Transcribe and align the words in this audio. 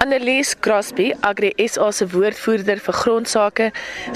Annelies 0.00 0.54
Crosby, 0.58 1.12
Agri 1.20 1.50
SA 1.68 1.90
se 1.92 2.06
woordvoerder 2.08 2.78
vir 2.80 2.96
grondsake, 2.96 3.66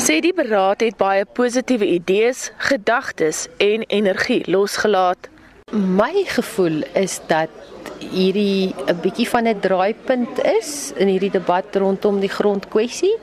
sê 0.00 0.14
die 0.24 0.32
beraad 0.32 0.80
het 0.80 0.96
baie 0.96 1.26
positiewe 1.36 1.84
idees, 1.98 2.46
gedagtes 2.70 3.42
en 3.60 3.84
energie 3.92 4.40
losgelaat. 4.48 5.28
My 5.76 6.24
gevoel 6.30 6.86
is 6.96 7.18
dat 7.28 7.52
hierdie 8.00 8.72
'n 8.72 8.96
bietjie 9.02 9.28
van 9.28 9.44
'n 9.46 9.60
draaipunt 9.60 10.40
is 10.56 10.92
in 10.96 11.08
hierdie 11.08 11.34
debat 11.36 11.76
rondom 11.76 12.20
die 12.20 12.32
grondkwessie 12.32 13.16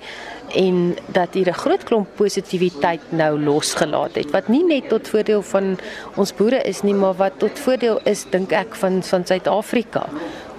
en 0.54 0.96
dat 1.08 1.34
hier 1.34 1.50
'n 1.50 1.62
groot 1.64 1.84
klomp 1.84 2.08
positiwiteit 2.16 3.02
nou 3.10 3.40
losgelaat 3.40 4.16
het 4.16 4.32
wat 4.32 4.48
nie 4.48 4.64
net 4.64 4.90
tot 4.90 5.08
voordeel 5.08 5.42
van 5.42 5.80
ons 6.16 6.34
boere 6.34 6.62
is 6.62 6.82
nie 6.82 6.94
maar 6.94 7.16
wat 7.16 7.40
tot 7.40 7.60
voordeel 7.60 8.00
is 8.04 8.26
dink 8.30 8.52
ek 8.52 8.76
van 8.76 9.04
van 9.04 9.26
Suid-Afrika 9.26 10.10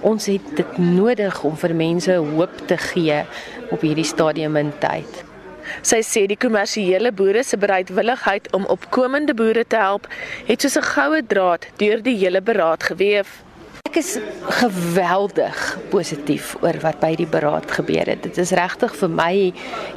ons 0.03 0.27
het 0.27 0.57
dit 0.57 0.79
nodig 0.79 1.43
om 1.45 1.57
vir 1.57 1.75
mense 1.75 2.17
hoop 2.17 2.65
te 2.67 2.77
gee 2.77 3.23
op 3.71 3.81
hierdie 3.81 4.07
stadium 4.07 4.57
in 4.57 4.73
tyd. 4.83 5.23
Sy 5.87 6.01
sê 6.03 6.25
die 6.27 6.39
kommersiële 6.39 7.13
boere 7.15 7.45
se 7.47 7.57
bereidwilligheid 7.57 8.51
om 8.57 8.67
opkomende 8.73 9.35
boere 9.39 9.65
te 9.65 9.79
help 9.79 10.09
het 10.49 10.61
soos 10.61 10.77
'n 10.79 10.91
goue 10.95 11.23
draad 11.27 11.67
deur 11.79 12.03
die 12.03 12.17
hele 12.17 12.43
beraad 12.43 12.83
geweef. 12.83 13.43
Ek 13.93 13.99
is 14.01 14.15
geweldig 14.57 15.59
positief 15.93 16.55
oor 16.65 16.79
wat 16.81 16.97
by 17.03 17.11
die 17.13 17.27
beraad 17.29 17.69
gebeur 17.77 18.09
het. 18.09 18.23
Dit 18.25 18.39
is 18.41 18.55
regtig 18.57 18.95
vir 18.97 19.11
my 19.13 19.33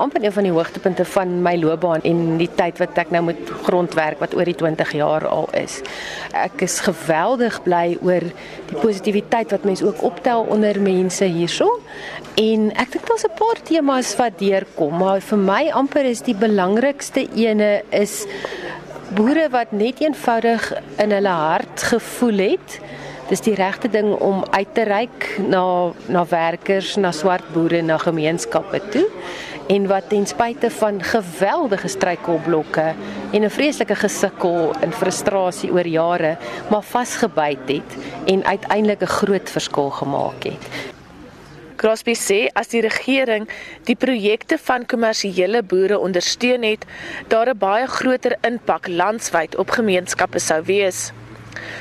amper 0.04 0.26
een 0.26 0.34
van 0.36 0.44
die 0.44 0.52
hoogtepunte 0.52 1.06
van 1.14 1.30
my 1.46 1.54
loopbaan 1.56 2.04
en 2.04 2.20
die 2.36 2.50
tyd 2.60 2.82
wat 2.84 3.00
ek 3.00 3.14
nou 3.16 3.22
met 3.30 3.40
grondwerk 3.64 4.20
wat 4.20 4.36
oor 4.36 4.52
die 4.52 4.58
20 4.60 4.92
jaar 5.00 5.24
al 5.32 5.48
is. 5.56 5.78
Ek 6.36 6.66
is 6.68 6.76
geweldig 6.84 7.62
bly 7.64 7.96
oor 8.04 8.28
die 8.68 8.82
positiwiteit 8.82 9.56
wat 9.56 9.64
mense 9.64 9.88
ook 9.88 10.04
optel 10.04 10.44
onder 10.52 10.76
mense 10.84 11.32
hierso. 11.32 11.70
En 12.36 12.68
ek 12.76 12.98
dink 12.98 13.08
daar's 13.08 13.24
'n 13.24 13.40
paar 13.40 13.64
temas 13.64 14.12
wat 14.20 14.36
deurkom, 14.44 14.92
maar 14.92 15.24
vir 15.24 15.40
my 15.40 15.72
amper 15.72 16.04
is 16.04 16.20
die 16.20 16.36
belangrikste 16.36 17.30
ene 17.32 17.80
is 17.96 18.28
boere 19.16 19.48
wat 19.50 19.72
net 19.72 20.02
eenvoudig 20.04 20.74
in 21.00 21.12
hulle 21.12 21.36
hart 21.48 21.80
gevoel 21.96 22.38
het 22.52 22.80
dis 23.30 23.42
die 23.42 23.56
regte 23.58 23.90
ding 23.90 24.14
om 24.14 24.44
uit 24.52 24.74
te 24.74 24.84
reik 24.84 25.28
na 25.48 25.92
na 26.08 26.26
werkers, 26.30 26.96
na 26.96 27.12
swart 27.12 27.48
boere, 27.54 27.82
na 27.82 27.98
gemeenskappe 27.98 28.82
toe 28.94 29.06
en 29.74 29.88
wat 29.90 30.10
ten 30.10 30.28
spyte 30.30 30.70
van 30.70 31.02
geweldige 31.02 31.88
struikelblokke 31.88 32.94
en 33.34 33.44
'n 33.44 33.50
vreeslike 33.50 33.96
gesukkel 33.96 34.74
en 34.82 34.94
frustrasie 34.94 35.72
oor 35.72 35.88
jare 35.88 36.38
maar 36.70 36.84
vasgebyt 36.84 37.68
het 37.68 37.92
en 38.26 38.46
uiteindelik 38.46 39.02
'n 39.02 39.16
groot 39.20 39.50
verskil 39.50 39.90
gemaak 39.90 40.44
het. 40.44 40.94
Crosby 41.76 42.14
sê 42.16 42.48
as 42.54 42.68
die 42.68 42.82
regering 42.82 43.50
die 43.84 43.96
projekte 43.96 44.58
van 44.58 44.86
kommersiële 44.86 45.64
boere 45.64 46.00
ondersteun 46.00 46.64
het, 46.64 46.86
daar 47.28 47.50
'n 47.50 47.58
baie 47.58 47.88
groter 47.88 48.38
impak 48.42 48.88
landwyd 48.88 49.56
op 49.56 49.70
gemeenskappe 49.70 50.40
sou 50.40 50.64
wees. 50.64 51.12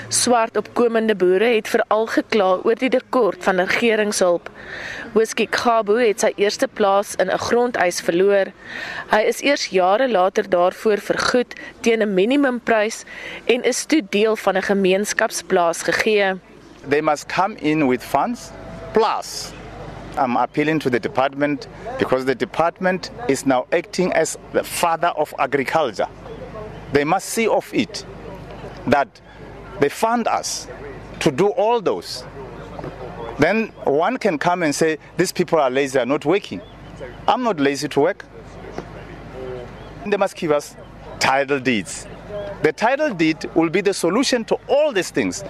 Swart 0.09 0.57
opkomende 0.57 1.15
boere 1.17 1.55
het 1.55 1.69
veral 1.69 2.07
gekla 2.07 2.49
oor 2.65 2.77
die 2.79 2.91
tekort 2.93 3.45
van 3.45 3.61
regeringshulp. 3.61 4.51
Whisky 5.15 5.47
Khabu 5.47 5.97
het 6.01 6.21
sy 6.21 6.33
eerste 6.37 6.69
plaas 6.69 7.15
in 7.17 7.31
'n 7.31 7.39
grondeis 7.39 8.01
verloor. 8.01 8.53
Hy 9.11 9.21
is 9.21 9.43
eers 9.43 9.67
jare 9.67 10.09
later 10.09 10.49
daarvoor 10.49 10.99
vergoed 10.99 11.55
teen 11.81 12.03
'n 12.03 12.15
minimumprys 12.15 13.05
en 13.45 13.63
is 13.63 13.85
toe 13.85 14.03
deel 14.11 14.37
van 14.37 14.57
'n 14.57 14.63
gemeenskapsplaas 14.63 15.83
gegee. 15.83 16.35
They 16.89 17.01
must 17.01 17.27
come 17.27 17.55
in 17.61 17.89
with 17.89 18.05
funds 18.05 18.51
plus 18.93 19.53
I'm 20.17 20.37
appealing 20.37 20.79
to 20.81 20.91
the 20.91 21.01
department 21.01 21.67
because 21.99 22.25
the 22.25 22.35
department 22.35 23.11
is 23.29 23.47
now 23.47 23.67
acting 23.73 24.13
as 24.13 24.39
the 24.53 24.63
father 24.63 25.09
of 25.09 25.35
agriculture. 25.39 26.09
They 26.93 27.05
must 27.05 27.29
see 27.29 27.49
of 27.49 27.73
it 27.75 28.05
that 28.87 29.09
They 29.81 29.89
fund 29.89 30.29
us 30.29 30.69
to 31.21 31.31
do 31.31 31.49
all 31.49 31.81
those. 31.81 32.25
Then 33.39 33.69
one 33.85 34.19
can 34.19 34.39
come 34.39 34.63
and 34.63 34.75
say, 34.75 34.99
These 35.17 35.33
people 35.33 35.59
are 35.59 35.71
lazy, 35.71 35.99
are 35.99 36.07
not 36.07 36.25
working. 36.25 36.61
I'm 37.27 37.43
not 37.43 37.59
lazy 37.59 37.89
to 37.89 38.01
work. 38.01 38.25
They 40.07 40.17
must 40.17 40.37
give 40.37 40.53
us 40.53 40.77
title 41.19 41.59
deeds. 41.59 42.07
The 42.63 42.73
title 42.73 43.13
deed 43.13 43.45
will 43.55 43.71
be 43.71 43.81
the 43.81 43.95
solution 43.95 44.45
to 44.47 44.59
all 44.69 44.93
these 44.93 45.11
things. 45.11 45.43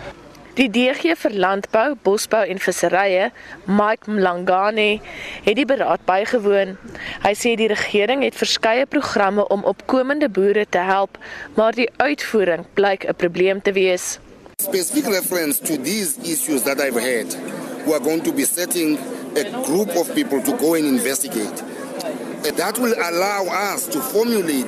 Die 0.55 0.69
DG 0.71 1.17
vir 1.19 1.33
Landbou, 1.35 1.97
Bosbou 2.07 2.45
en 2.47 2.61
Visserye, 2.63 3.33
Mike 3.67 4.07
Mlangane, 4.07 5.01
het 5.43 5.57
die 5.59 5.65
beraad 5.67 6.05
bygewoon. 6.07 6.77
Hy 7.25 7.33
sê 7.35 7.57
die 7.59 7.67
regering 7.73 8.23
het 8.23 8.39
verskeie 8.39 8.87
programme 8.87 9.49
om 9.51 9.67
opkomende 9.67 10.29
boere 10.31 10.63
te 10.71 10.85
help, 10.87 11.19
maar 11.59 11.75
die 11.75 11.89
uitvoering 11.99 12.69
blyk 12.79 13.03
'n 13.03 13.19
probleem 13.19 13.63
te 13.63 13.73
wees. 13.73 14.21
Specific 14.63 15.11
reference 15.11 15.59
to 15.59 15.75
these 15.83 16.15
issues 16.23 16.63
that 16.63 16.79
I've 16.79 17.03
had, 17.03 17.35
we 17.87 17.93
are 17.93 18.05
going 18.05 18.23
to 18.23 18.33
be 18.33 18.47
setting 18.47 18.99
a 19.35 19.63
group 19.67 19.97
of 19.97 20.15
people 20.15 20.41
to 20.41 20.57
go 20.57 20.75
and 20.75 20.85
investigate. 20.85 21.74
That 22.45 22.79
will 22.79 22.95
allow 22.95 23.47
us 23.73 23.87
to 23.89 24.01
formulate 24.01 24.67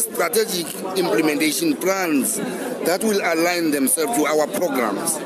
strategic 0.00 0.74
implementation 0.96 1.76
plans 1.76 2.36
that 2.36 3.02
will 3.04 3.20
align 3.20 3.70
themselves 3.70 4.16
to 4.18 4.24
our 4.24 4.46
programs 4.46 5.16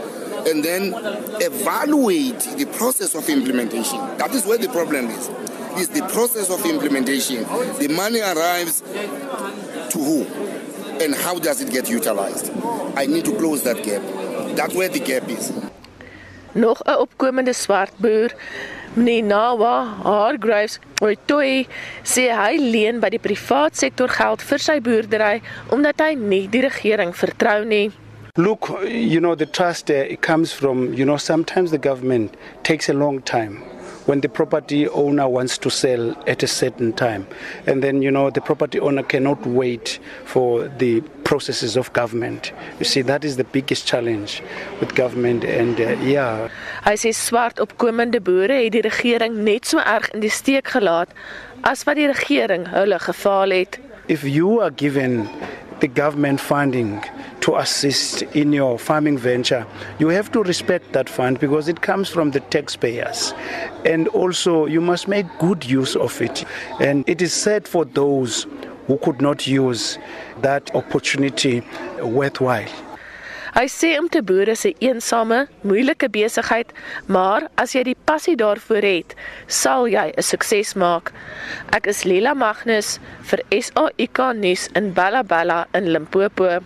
and 0.49 0.65
then 0.65 0.93
evaluate 1.41 2.41
the 2.41 2.67
process 2.77 3.15
of 3.15 3.29
implementation. 3.29 3.99
That 4.19 4.35
is 4.35 4.45
where 4.45 4.59
the 4.59 4.69
problem 4.69 5.07
is. 5.07 5.29
Is 5.79 5.89
the 5.89 6.03
process 6.13 6.51
of 6.51 6.67
implementation. 6.67 7.45
The 7.79 7.89
money 7.97 8.21
arrives 8.21 8.81
to 8.81 9.99
who? 9.99 10.25
And 11.03 11.15
how 11.15 11.39
does 11.39 11.63
it 11.63 11.73
get 11.73 11.89
utilized? 11.89 12.51
I 12.97 13.07
need 13.07 13.25
to 13.25 13.37
close 13.39 13.63
that 13.63 13.83
gap. 13.83 14.03
That's 14.57 14.75
where 14.75 14.89
the 14.89 15.01
gap 15.01 15.29
is. 15.29 15.53
Nog 16.55 16.83
'n 16.85 16.99
opkomende 16.99 17.53
swart 17.53 17.93
boer 17.97 18.31
Ninawa 18.95 19.85
Hargraves 20.03 20.79
Oitoi 21.01 21.67
sê 22.05 22.29
hy 22.29 22.57
leen 22.57 23.01
by 23.01 23.09
die 23.09 23.19
privaat 23.19 23.77
sektor 23.77 24.09
geld 24.09 24.43
vir 24.43 24.59
sy 24.59 24.81
boerdery 24.81 25.41
omdat 25.73 26.01
hy 26.05 26.15
nie 26.15 26.49
die 26.49 26.61
regering 26.61 27.17
vertrou 27.17 27.65
nie. 27.65 27.91
Look, 28.37 28.69
you 28.85 29.21
know 29.21 29.35
the 29.35 29.47
trust 29.47 29.91
uh, 29.91 29.95
it 29.95 30.21
comes 30.21 30.53
from, 30.53 30.93
you 30.93 31.05
know 31.05 31.17
sometimes 31.17 31.71
the 31.71 31.79
government 31.79 32.37
takes 32.63 32.89
a 32.89 32.93
long 32.93 33.23
time 33.23 33.63
when 34.07 34.21
the 34.21 34.29
property 34.29 34.89
owner 34.89 35.29
wants 35.29 35.59
to 35.59 35.71
sell 35.71 36.17
at 36.27 36.43
a 36.43 36.47
certain 36.47 36.93
time. 36.93 37.27
And 37.67 37.83
then, 37.83 38.03
you 38.03 38.11
know, 38.11 38.31
the 38.31 38.41
property 38.41 38.81
owner 38.81 39.03
cannot 39.03 39.45
wait 39.47 39.99
for 40.25 40.69
the 40.79 41.01
processes 41.25 41.77
of 41.77 41.93
government. 41.93 42.53
You 42.79 42.85
see, 42.85 43.03
that 43.03 43.25
is 43.25 43.37
the 43.37 43.45
biggest 43.45 43.87
challenge 43.87 44.43
with 44.81 44.95
government 44.95 45.45
and 45.45 45.81
uh, 45.81 45.97
yeah. 46.03 46.49
Hy 46.83 46.97
sê 46.99 47.13
swart 47.15 47.63
opkomende 47.63 48.21
boere 48.21 48.59
het 48.65 48.75
die 48.75 48.83
regering 48.85 49.43
net 49.47 49.69
so 49.71 49.79
erg 49.79 50.11
in 50.13 50.25
die 50.25 50.33
steek 50.33 50.73
gelaat 50.75 51.15
as 51.63 51.87
wat 51.87 52.01
die 52.01 52.09
regering 52.11 52.67
hulle 52.73 52.99
gefaal 52.99 53.55
het. 53.55 53.79
If 54.09 54.25
you 54.27 54.61
are 54.61 54.73
given 54.75 55.29
the 55.81 55.89
government 55.89 56.41
funding 56.41 57.01
to 57.43 57.57
assist 57.57 58.23
in 58.35 58.53
your 58.53 58.79
farming 58.79 59.19
venture, 59.19 59.67
you 59.99 60.09
have 60.09 60.31
to 60.33 60.43
respect 60.43 60.93
that 60.93 61.09
fund 61.09 61.39
because 61.41 61.69
it 61.69 61.83
comes 61.83 62.09
from 62.09 62.31
the 62.31 62.41
taxpayers. 62.41 63.35
And 63.85 64.09
also, 64.09 64.67
you 64.67 64.81
must 64.81 65.09
make 65.09 65.27
good 65.39 65.65
use 65.65 65.97
of 65.97 66.21
it. 66.23 66.45
And 66.81 67.09
it 67.09 67.21
is 67.21 67.33
sad 67.33 67.69
for 67.69 67.85
those 67.85 68.47
who 68.87 68.97
could 68.99 69.21
not 69.21 69.47
use 69.47 69.99
that 70.41 70.75
opportunity 70.75 71.63
worthwhile. 72.01 72.71
Hy 73.53 73.67
sê 73.69 73.99
om 74.01 74.07
te 74.09 74.23
boer 74.25 74.49
is 74.49 74.65
'n 74.65 74.73
eensame, 74.81 75.47
moeilike 75.61 76.09
besigheid, 76.09 76.73
maar 77.07 77.51
as 77.59 77.75
jy 77.75 77.83
die 77.83 77.97
passie 78.09 78.37
daarvoor 78.37 78.81
het, 78.83 79.15
sal 79.47 79.85
jy 79.87 80.09
'n 80.17 80.23
sukses 80.23 80.73
maak. 80.75 81.13
Ek 81.71 81.87
is 81.87 82.05
Lila 82.05 82.33
Magnus 82.35 82.99
vir 83.29 83.41
SAIK 83.51 84.19
nuus 84.35 84.69
in 84.75 84.93
Bella 84.95 85.23
Bella 85.23 85.67
in 85.75 85.93
Limpopo. 85.93 86.63